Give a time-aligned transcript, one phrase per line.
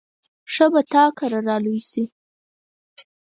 [0.53, 2.03] ښه به تا کره را لوی شي.